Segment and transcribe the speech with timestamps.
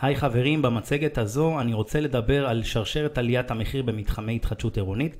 [0.00, 5.16] היי חברים, במצגת הזו אני רוצה לדבר על שרשרת עליית המחיר במתחמי התחדשות עירונית.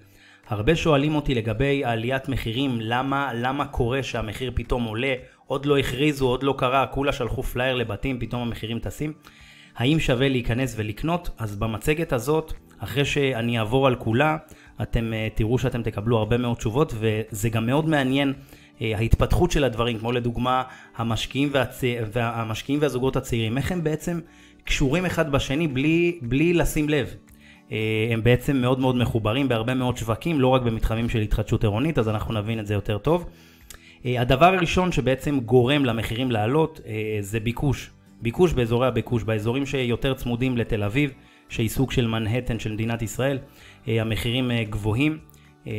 [0.48, 5.14] הרבה שואלים אותי לגבי עליית מחירים, למה, למה קורה שהמחיר פתאום עולה,
[5.46, 9.12] עוד לא הכריזו, עוד לא קרה, כולה שלחו פלייר לבתים, פתאום המחירים טסים.
[9.76, 11.30] האם שווה להיכנס ולקנות?
[11.38, 14.36] אז במצגת הזאת, אחרי שאני אעבור על כולה,
[14.82, 19.64] אתם אה, תראו שאתם תקבלו הרבה מאוד תשובות, וזה גם מאוד מעניין אה, ההתפתחות של
[19.64, 20.62] הדברים, כמו לדוגמה
[20.96, 21.80] המשקיעים, והצ...
[22.12, 24.20] והמשקיעים והזוגות הצעירים, איך הם בעצם
[24.64, 27.14] קשורים אחד בשני בלי, בלי לשים לב.
[27.68, 27.72] Uh,
[28.12, 32.08] הם בעצם מאוד מאוד מחוברים בהרבה מאוד שווקים, לא רק במתחמים של התחדשות עירונית, אז
[32.08, 33.26] אנחנו נבין את זה יותר טוב.
[34.02, 36.88] Uh, הדבר הראשון שבעצם גורם למחירים לעלות uh,
[37.20, 37.90] זה ביקוש.
[38.22, 41.10] ביקוש באזורי הביקוש, באזורים שיותר צמודים לתל אביב,
[41.48, 43.38] שהיא סוג של מנהטן של מדינת ישראל,
[43.88, 45.18] אה, המחירים אה, גבוהים,
[45.66, 45.72] אה,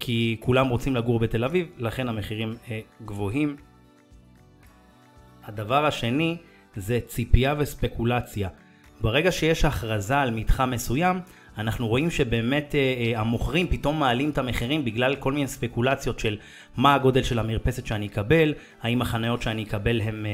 [0.00, 2.54] כי כולם רוצים לגור בתל אביב, לכן המחירים
[3.04, 3.56] גבוהים.
[5.44, 6.36] הדבר השני
[6.76, 8.48] זה ציפייה וספקולציה.
[9.00, 11.20] ברגע שיש הכרזה על מתחם מסוים,
[11.58, 12.74] אנחנו רואים שבאמת
[13.14, 16.36] המוכרים פתאום מעלים את המחירים בגלל כל מיני ספקולציות של
[16.76, 20.26] מה הגודל של המרפסת שאני אקבל, האם החניות שאני אקבל הן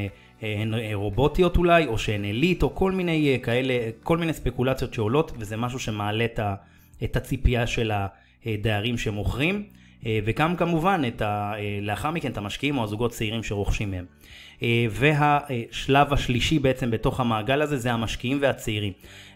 [0.43, 4.95] הן אה, רובוטיות אולי, או שהן עילית, או כל מיני אה, כאלה, כל מיני ספקולציות
[4.95, 6.55] שעולות, וזה משהו שמעלה את, ה,
[7.05, 7.93] את הציפייה של
[8.47, 13.91] הדיירים שמוכרים, אה, וגם כמובן את ה, לאחר מכן את המשקיעים או הזוגות צעירים שרוכשים
[13.91, 14.05] מהם.
[14.91, 18.93] והשלב השלישי בעצם בתוך המעגל הזה זה המשקיעים והצעירים.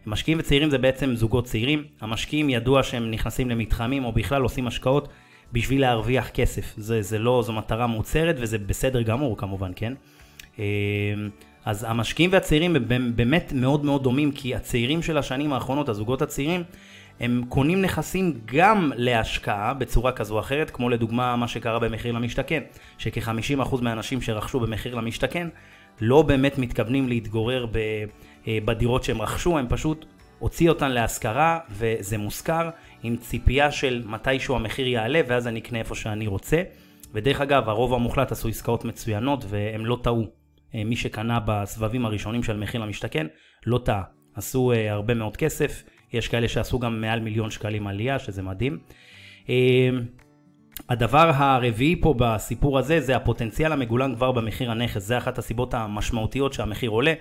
[0.07, 5.09] משקיעים וצעירים זה בעצם זוגות צעירים, המשקיעים ידוע שהם נכנסים למתחמים או בכלל עושים השקעות
[5.53, 9.93] בשביל להרוויח כסף, זה, זה לא, זו מטרה מוצהרת וזה בסדר גמור כמובן, כן?
[11.65, 16.63] אז המשקיעים והצעירים הם באמת מאוד מאוד דומים, כי הצעירים של השנים האחרונות, הזוגות הצעירים,
[17.21, 22.63] הם קונים נכסים גם להשקעה בצורה כזו או אחרת, כמו לדוגמה מה שקרה במחיר למשתכן,
[22.99, 25.49] שכ-50% מהאנשים שרכשו במחיר למשתכן
[26.01, 27.67] לא באמת מתכוונים להתגורר
[28.47, 30.07] אה, בדירות שהם רכשו, הם פשוט
[30.39, 32.71] הוציאו אותן להשכרה וזה מושכר
[33.03, 36.63] עם ציפייה של מתישהו המחיר יעלה ואז אני אקנה איפה שאני רוצה.
[37.13, 40.27] ודרך אגב, הרוב המוחלט עשו עסקאות מצוינות והם לא טעו.
[40.75, 43.27] אה, מי שקנה בסבבים הראשונים של מחיר למשתכן,
[43.67, 44.03] לא טעה.
[44.37, 45.83] עשו uh, הרבה מאוד כסף,
[46.17, 48.79] יש כאלה שעשו גם מעל מיליון שקלים עלייה, שזה מדהים.
[49.45, 49.49] Uh,
[50.89, 56.53] הדבר הרביעי פה בסיפור הזה זה הפוטנציאל המגולן כבר במחיר הנכס, זה אחת הסיבות המשמעותיות
[56.53, 57.15] שהמחיר עולה.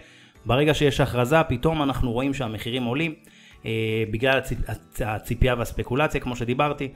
[0.45, 3.13] ברגע שיש הכרזה, פתאום אנחנו רואים שהמחירים עולים.
[3.61, 3.66] uh,
[4.11, 4.59] בגלל הציפ...
[5.05, 6.89] הציפייה והספקולציה, כמו שדיברתי,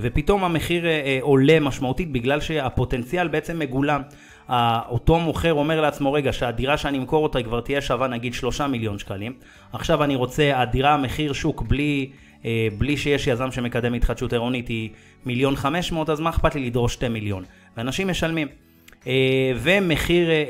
[0.00, 0.86] ופתאום המחיר uh,
[1.20, 4.02] עולה משמעותית בגלל שהפוטנציאל בעצם מגולם.
[4.88, 8.98] אותו מוכר אומר לעצמו, רגע, שהדירה שאני אמכור אותה כבר תהיה שווה נגיד שלושה מיליון
[8.98, 9.32] שקלים,
[9.72, 12.10] עכשיו אני רוצה, הדירה המחיר שוק בלי,
[12.44, 14.90] אה, בלי שיש יזם שמקדם התחדשות עירונית היא
[15.26, 17.44] מיליון חמש מאות, אז מה אכפת לי לדרוש שתי מיליון?
[17.76, 18.48] ואנשים משלמים.
[19.06, 20.40] אה, ומחיר, אה, אה,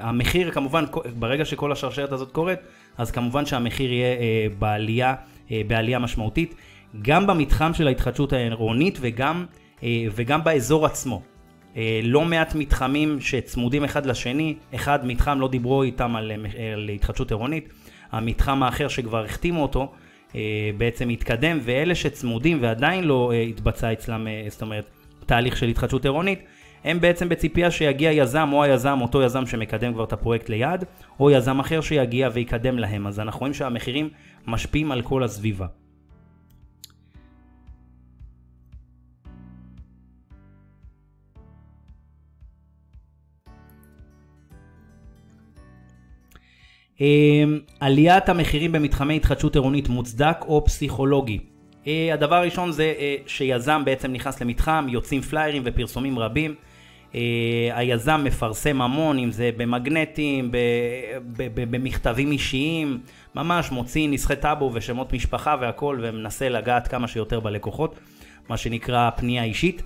[0.00, 0.84] אה, המחיר כמובן,
[1.18, 2.58] ברגע שכל השרשרת הזאת קורית,
[2.98, 5.14] אז כמובן שהמחיר יהיה אה, בעלייה,
[5.50, 6.54] אה, בעלייה משמעותית,
[7.02, 9.44] גם במתחם של ההתחדשות העירונית וגם,
[9.82, 11.22] אה, וגם באזור עצמו.
[11.76, 16.88] אה, לא מעט מתחמים שצמודים אחד לשני, אחד מתחם לא דיברו איתם על, אה, על
[16.88, 17.68] התחדשות עירונית,
[18.12, 19.92] המתחם האחר שכבר החתימו אותו
[20.78, 24.90] בעצם התקדם, ואלה שצמודים ועדיין לא התבצע אצלם, זאת אומרת,
[25.26, 26.38] תהליך של התחדשות עירונית,
[26.84, 30.84] הם בעצם בציפייה שיגיע יזם או היזם, אותו יזם שמקדם כבר את הפרויקט ליעד,
[31.20, 33.06] או יזם אחר שיגיע ויקדם להם.
[33.06, 34.08] אז אנחנו רואים שהמחירים
[34.46, 35.66] משפיעים על כל הסביבה.
[47.80, 51.38] עליית המחירים במתחמי התחדשות עירונית מוצדק או פסיכולוגי.
[51.86, 56.54] אה, הדבר הראשון זה אה, שיזם בעצם נכנס למתחם, יוצאים פליירים ופרסומים רבים.
[57.14, 57.20] אה,
[57.72, 60.50] היזם מפרסם המון, אם זה במגנטים,
[61.54, 63.00] במכתבים אישיים,
[63.34, 67.98] ממש מוציא נסחי טאבו ושמות משפחה והכל ומנסה לגעת כמה שיותר בלקוחות,
[68.48, 69.82] מה שנקרא פנייה אישית.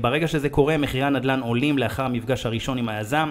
[0.00, 3.30] ברגע שזה קורה, מחירי הנדל"ן עולים לאחר המפגש הראשון עם היזם.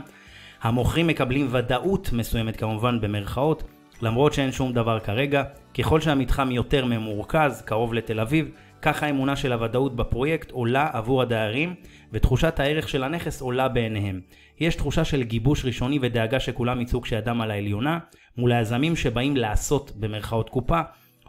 [0.61, 3.63] המוכרים מקבלים ודאות מסוימת כמובן במרכאות,
[4.01, 5.43] למרות שאין שום דבר כרגע.
[5.77, 8.51] ככל שהמתחם יותר ממורכז, קרוב לתל אביב,
[8.81, 11.75] כך האמונה של הוודאות בפרויקט עולה עבור הדיירים,
[12.11, 14.21] ותחושת הערך של הנכס עולה בעיניהם.
[14.59, 17.99] יש תחושה של גיבוש ראשוני ודאגה שכולם יצאו כשידם על העליונה,
[18.37, 20.81] מול היזמים שבאים לעשות במרכאות קופה,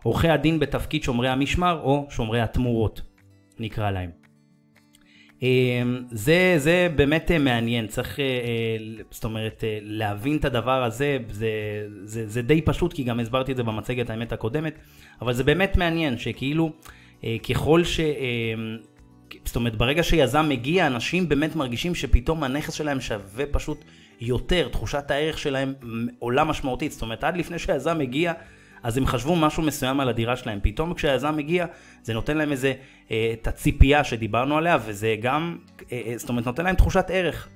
[0.02, 3.02] עורכי הדין בתפקיד שומרי המשמר או שומרי התמורות,
[3.58, 4.27] נקרא להם.
[5.42, 11.18] אמ, זה, זה באמת אה, מעניין, צריך, אה, אה, זאת אומרת, להבין את הדבר הזה,
[11.30, 11.48] זה,
[12.04, 14.78] זה, זה די פשוט, כי גם הסברתי את זה במצגת האמת הקודמת,
[15.22, 16.72] אבל זה באמת מעניין, שכאילו,
[17.48, 18.00] ככל ש...
[19.44, 23.84] זאת אומרת, ברגע שיזם מגיע, אנשים באמת מרגישים שפתאום הנכס שלהם שווה פשוט
[24.20, 25.74] יותר, תחושת הערך שלהם
[26.18, 26.92] עולה משמעותית.
[26.92, 28.32] זאת אומרת, עד לפני שהיזם מגיע,
[28.82, 30.58] אז הם חשבו משהו מסוים על הדירה שלהם.
[30.62, 31.66] פתאום כשהיזם מגיע,
[32.02, 32.72] זה נותן להם איזה,
[33.10, 35.56] אה, את הציפייה שדיברנו עליה, וזה גם,
[35.92, 37.48] אה, אה, זאת אומרת, נותן להם תחושת ערך.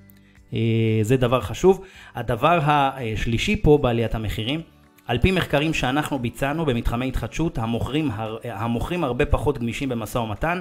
[0.53, 0.59] אה,
[1.03, 1.85] זה דבר חשוב.
[2.15, 4.61] הדבר השלישי פה בעליית המחירים,
[5.07, 8.11] על פי מחקרים שאנחנו ביצענו במתחמי התחדשות, המוכרים,
[8.45, 10.61] המוכרים הרבה פחות גמישים במשא ומתן,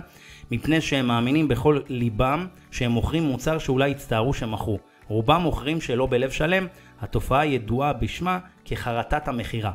[0.51, 4.79] מפני שהם מאמינים בכל ליבם שהם מוכרים מוצר שאולי יצטערו שמכרו.
[5.07, 6.67] רובם מוכרים שלא בלב שלם,
[7.01, 9.71] התופעה ידועה בשמה כחרטת המכירה.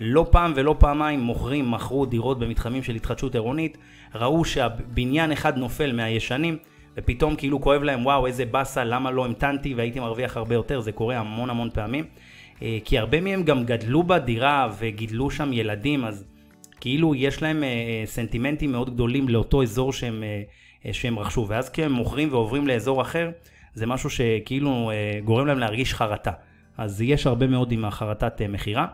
[0.00, 3.78] לא פעם ולא פעמיים מוכרים מכרו דירות במתחמים של התחדשות עירונית,
[4.14, 6.58] ראו שהבניין אחד נופל מהישנים,
[6.96, 10.92] ופתאום כאילו כואב להם וואו איזה באסה למה לא המתנתי והייתי מרוויח הרבה יותר, זה
[10.92, 12.04] קורה המון המון פעמים.
[12.62, 16.24] אה, כי הרבה מהם גם גדלו בדירה וגידלו שם ילדים, אז
[16.80, 20.24] כאילו יש להם אה, אה, סנטימנטים מאוד גדולים לאותו אזור שהם,
[20.92, 23.30] שהם רכשו, ואז כשהם מוכרים ועוברים לאזור אחר,
[23.74, 24.90] זה משהו שכאילו
[25.24, 26.30] גורם להם להרגיש חרטה.
[26.78, 28.86] אז יש הרבה מאוד עם החרטת מכירה.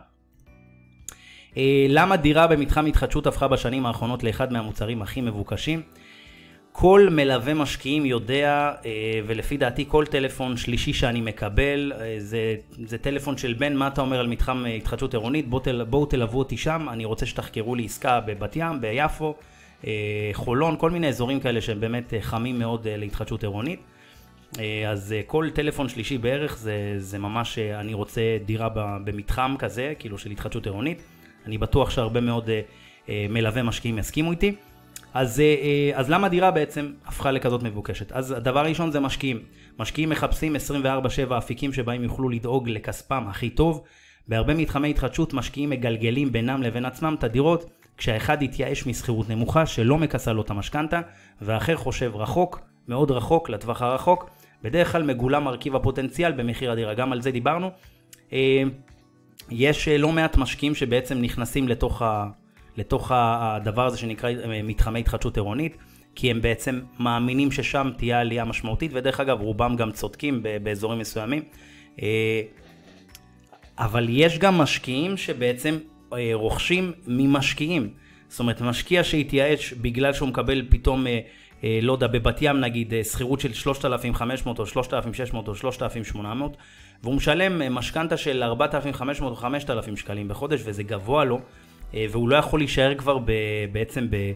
[1.89, 5.83] למה דירה במתחם התחדשות הפכה בשנים האחרונות לאחד מהמוצרים הכי מבוקשים?
[6.73, 12.57] כל מלווה משקיעים יודע, אה, ולפי דעתי כל טלפון שלישי שאני מקבל, אה, זה,
[12.87, 16.07] זה טלפון של בן, מה אתה אומר על מתחם אה, התחדשות עירונית, בוא תל, בואו
[16.07, 19.35] תלוו אותי שם, אני רוצה שתחקרו לי עסקה בבת ים, ביפו,
[20.33, 23.81] חולון, כל מיני אזורים כאלה שהם באמת חמים מאוד להתחדשות עירונית.
[24.89, 28.69] אז כל טלפון שלישי בערך זה, זה ממש, אני רוצה דירה
[29.05, 31.03] במתחם כזה, כאילו של התחדשות עירונית.
[31.47, 32.51] אני בטוח שהרבה מאוד
[33.09, 34.55] מלווה משקיעים יסכימו איתי.
[35.15, 38.13] אז, אה, אה, אז למה דירה בעצם הפכה לכזאת מבוקשת?
[38.13, 39.39] אז הדבר הראשון זה משקיעים.
[39.79, 43.85] משקיעים מחפשים 24/7 אפיקים שבהם יוכלו לדאוג לכספם הכי טוב.
[44.29, 49.99] בהרבה מתחמי התחדשות משקיעים מגלגלים בינם לבין עצמם את הדירות, כשהאחד יתייאש משכירות נמוכה שלא
[49.99, 51.01] מכסה לו את המשכנתה,
[51.41, 54.31] והאחר חושב רחוק, מאוד רחוק, לטווח הרחוק.
[54.63, 57.71] בדרך כלל מגולם מרכיב הפוטנציאל במחיר הדירה, גם על זה דיברנו.
[59.53, 62.27] אה, יש לא מעט משקיעים שבעצם נכנסים לתוך ה...
[62.77, 65.77] לתוך הדבר הזה שנקרא אה, מתחמי התחדשות עירונית,
[66.15, 71.43] כי הם בעצם מאמינים ששם תהיה עלייה משמעותית, ודרך אגב רובם גם צודקים באזורים מסוימים.
[72.03, 72.43] אה,
[73.79, 75.79] אבל יש גם משקיעים שבעצם
[76.13, 77.91] אה, רוכשים ממשקיעים.
[78.29, 81.07] זאת אומרת, משקיע שהתייאש בגלל שהוא מקבל פתאום,
[81.83, 86.57] לא יודע, בבת ים נגיד, שכירות של 3,500 או 3,600 או 3,800,
[87.03, 91.41] והוא משלם משכנתה של 4,500 או 5,000 שקלים בחודש, וזה גבוה לו.
[91.95, 93.33] אה, והוא לא יכול להישאר כבר ב,
[93.73, 94.33] בעצם ב,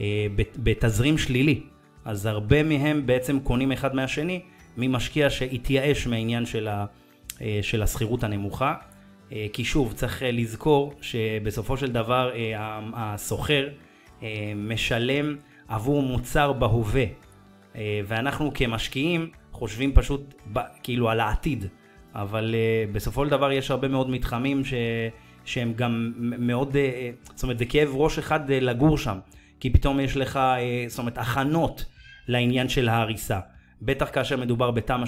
[0.00, 1.60] אה, בתזרים שלילי.
[2.04, 4.40] אז הרבה מהם בעצם קונים אחד מהשני
[4.76, 6.86] ממשקיע שהתייאש מהעניין של, ה,
[7.42, 8.74] אה, של השכירות הנמוכה.
[9.52, 12.32] כי שוב, צריך לזכור שבסופו של דבר
[12.94, 13.68] הסוחר
[14.56, 15.36] משלם
[15.70, 17.04] עבור מוצר בהווה.
[18.06, 20.34] ואנחנו כמשקיעים חושבים פשוט
[20.82, 21.64] כאילו על העתיד.
[22.14, 22.54] אבל
[22.92, 24.74] בסופו של דבר יש הרבה מאוד מתחמים ש...
[25.44, 29.18] שהם גם מאוד, אה, זאת אומרת זה כאב ראש אחד אה, לגור שם,
[29.60, 31.84] כי פתאום יש לך, אה, זאת אומרת, הכנות
[32.28, 33.40] לעניין של ההריסה.
[33.82, 35.04] בטח כאשר מדובר בתמ"א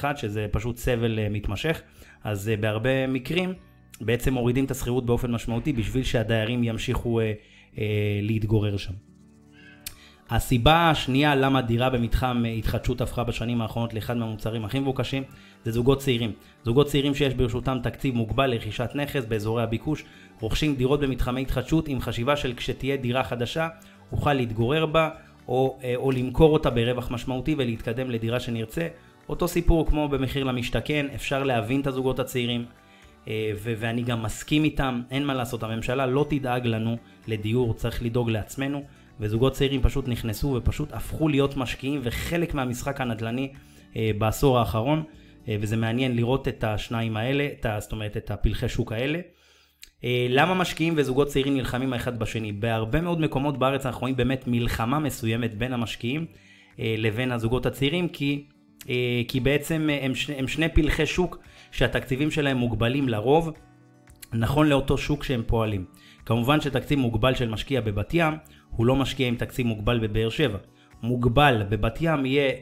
[0.00, 1.82] 38-1, שזה פשוט סבל מתמשך,
[2.24, 3.54] אז בהרבה מקרים
[4.00, 7.20] בעצם מורידים את השכירות באופן משמעותי בשביל שהדיירים ימשיכו
[8.22, 8.92] להתגורר שם.
[10.34, 15.22] הסיבה השנייה למה דירה במתחם התחדשות הפכה בשנים האחרונות לאחד מהמוצרים הכי מבוקשים
[15.64, 16.32] זה זוגות צעירים.
[16.64, 20.04] זוגות צעירים שיש ברשותם תקציב מוגבל לרכישת נכס באזורי הביקוש,
[20.40, 23.68] רוכשים דירות במתחמי התחדשות עם חשיבה של כשתהיה דירה חדשה,
[24.12, 25.10] אוכל להתגורר בה
[25.48, 28.88] או, אה, או למכור אותה ברווח משמעותי ולהתקדם לדירה שנרצה.
[29.28, 32.64] אותו סיפור כמו במחיר למשתכן, אפשר להבין את הזוגות הצעירים,
[33.28, 36.96] אה, ו- ואני גם מסכים איתם, אין מה לעשות, הממשלה לא תדאג לנו
[37.26, 38.82] לדיור, צריך לדאוג לעצמנו.
[39.22, 43.52] וזוגות צעירים פשוט נכנסו ופשוט הפכו להיות משקיעים וחלק מהמשחק הנדל"ני
[43.96, 45.02] אה, בעשור האחרון,
[45.48, 49.20] אה, וזה מעניין לראות את השניים האלה, את זאת אומרת את הפלחי שוק האלה.
[50.04, 52.52] אה, למה משקיעים וזוגות צעירים נלחמים האחד בשני?
[52.52, 56.26] בהרבה מאוד מקומות בארץ אנחנו רואים באמת מלחמה מסוימת בין המשקיעים
[56.78, 58.46] לבין הזוגות הצעירים, כי,
[59.28, 61.38] כי בעצם הם, שני, הם שני פלחי שוק
[61.70, 63.52] שהתקציבים שלהם מוגבלים לרוב,
[64.32, 65.84] נכון לאותו שוק שהם פועלים.
[66.26, 68.34] כמובן שתקציב מוגבל של משקיע בבת ים
[68.76, 70.58] הוא לא משקיע עם תקציב מוגבל בבאר שבע.
[71.02, 72.52] מוגבל בבת ים יהיה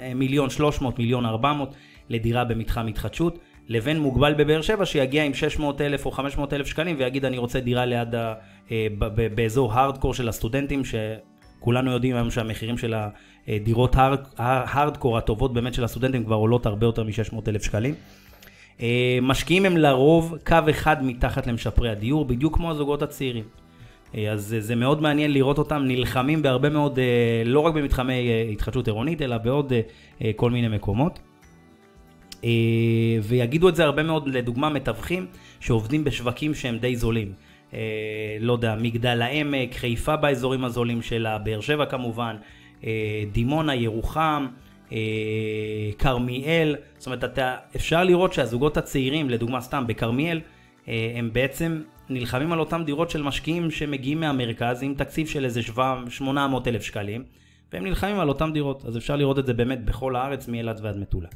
[0.00, 1.74] אה, מיליון שלוש מאות, מיליון ארבע מאות
[2.08, 6.96] לדירה במתחם התחדשות, לבין מוגבל בבאר שבע שיגיע עם 600 אלף או 500 אלף שקלים
[6.98, 8.34] ויגיד אני רוצה דירה ליד ה...
[8.70, 8.86] אה,
[9.34, 12.94] באזור הארדקור של הסטודנטים שכולנו יודעים היום שהמחירים של
[13.48, 13.96] הדירות
[14.38, 17.94] הארדקור הטובות באמת של הסטודנטים כבר עולות הרבה יותר מ-600 אלף שקלים.
[18.80, 23.44] אה, משקיעים הם לרוב קו אחד מתחת למשפרי הדיור בדיוק כמו הזוגות הצעירים.
[24.16, 28.48] אה, אז זה מאוד מעניין לראות אותם נלחמים בהרבה מאוד, אה, לא רק במתחמי אה,
[28.52, 29.72] התחדשות עירונית, אלא בעוד
[30.36, 31.18] כל מיני מקומות.
[33.22, 35.26] ויגידו את זה הרבה מאוד, לדוגמה, מתווכים
[35.60, 37.32] שעובדים בשווקים שהם די זולים.
[38.40, 42.36] לא יודע, מגדל העמק, חיפה באזורים הזולים שלה, באר שבע כמובן,
[43.32, 44.46] דימונה, ירוחם,
[45.98, 46.76] כרמיאל.
[46.98, 50.40] זאת אומרת, אתה, אפשר לראות שהזוגות הצעירים, לדוגמה סתם בכרמיאל,
[50.86, 55.60] הם בעצם נלחמים על אותם דירות של משקיעים שמגיעים מהמרכז עם תקציב של איזה
[56.08, 57.24] 800 אלף שקלים,
[57.72, 58.84] והם נלחמים על אותם דירות.
[58.84, 61.28] אז אפשר לראות את זה באמת בכל הארץ, מאילת ועד מטולה.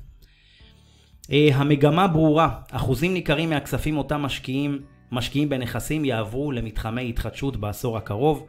[1.30, 4.78] המגמה ברורה, אחוזים ניכרים מהכספים אותם משקיעים
[5.12, 8.46] משקיעים בנכסים יעברו למתחמי התחדשות בעשור הקרוב.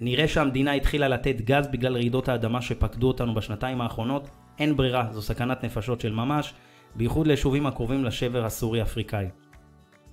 [0.00, 4.28] נראה שהמדינה התחילה לתת גז בגלל רעידות האדמה שפקדו אותנו בשנתיים האחרונות.
[4.58, 6.54] אין ברירה, זו סכנת נפשות של ממש,
[6.94, 9.26] בייחוד ליישובים הקרובים לשבר הסורי-אפריקאי.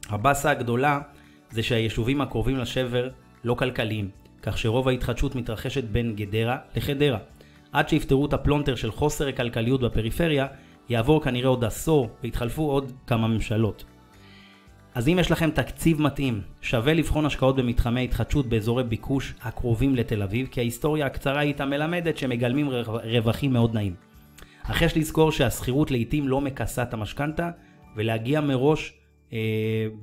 [0.10, 1.00] הבאסה הגדולה
[1.51, 3.10] זה שהיישובים הקרובים לשבר
[3.44, 4.10] לא כלכליים,
[4.41, 7.18] כך שרוב ההתחדשות מתרחשת בין גדרה לחדרה.
[7.72, 10.48] עד שיפתרו את הפלונטר של חוסר הכלכליות בפריפריה,
[10.89, 13.84] יעבור כנראה עוד עשור ויתחלפו עוד כמה ממשלות.
[14.94, 20.24] אז אם יש לכם תקציב מתאים, שווה לבחון השקעות במתחמי התחדשות באזורי ביקוש הקרובים לתל
[20.24, 22.70] אביב, כי ההיסטוריה הקצרה איתה מלמדת שמגלמים
[23.03, 23.96] רווחים מאוד נעים.
[24.63, 27.50] אך יש לזכור שהשכירות לעיתים לא מכסה את המשכנתא,
[27.96, 28.94] ולהגיע מראש,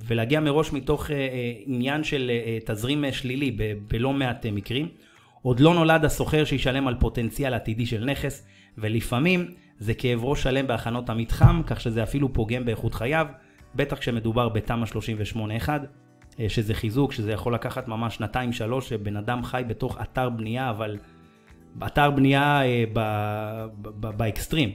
[0.07, 2.31] ולהגיע מראש מתוך אה, אה, עניין של
[2.65, 3.57] תזרים שלילי
[3.87, 4.87] בלא מעט מקרים.
[5.41, 8.45] עוד לא נולד השוכר שישלם על פוטנציאל עתידי של נכס,
[8.77, 9.47] ולפעמים
[9.79, 13.27] זה כאב ראש שלם בהכנות המתחם, כך שזה אפילו פוגם באיכות חייו.
[13.75, 14.85] בטח כשמדובר בתמ"א
[15.65, 15.69] 38-1,
[16.39, 20.69] אה, שזה חיזוק, שזה יכול לקחת ממש שנתיים שלוש, שבן אדם חי בתוך אתר בנייה,
[20.69, 20.97] אבל
[21.85, 22.83] אתר בנייה אה,
[23.99, 24.71] באקסטרים.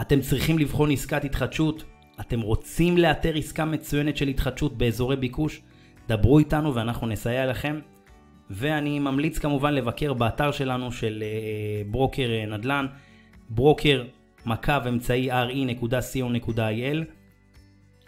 [0.00, 1.84] אתם צריכים לבחון עסקת התחדשות,
[2.20, 5.60] אתם רוצים לאתר עסקה מצוינת של התחדשות באזורי ביקוש,
[6.08, 7.80] דברו איתנו ואנחנו נסייע לכם.
[8.50, 12.86] ואני ממליץ כמובן לבקר באתר שלנו של אה, ברוקר נדל"ן,
[13.50, 14.04] ברוקר
[14.46, 17.04] מקו אמצעי re.co.il.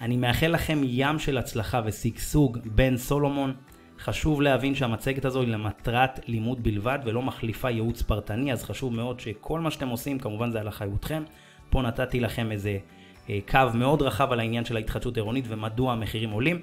[0.00, 3.54] אני מאחל לכם ים של הצלחה ושגשוג בן סולומון.
[3.98, 9.20] חשוב להבין שהמצגת הזו היא למטרת לימוד בלבד ולא מחליפה ייעוץ פרטני, אז חשוב מאוד
[9.20, 11.22] שכל מה שאתם עושים, כמובן זה על אחריותכם.
[11.70, 13.01] פה נתתי לכם איזה אה,
[13.48, 16.60] קו מאוד רחב על העניין של ההתחדשות העירונית ומדוע המחירים עולים.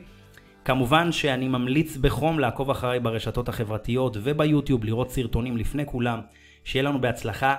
[0.66, 6.20] כמובן שאני ממליץ בחום לעקוב אחריי ברשתות החברתיות וביוטיוב, לראות סרטונים לפני כולם.
[6.64, 7.56] שיהיה לנו בהצלחה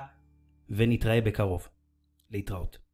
[0.70, 1.68] ונתראה בקרוב.
[2.30, 2.89] להתראות.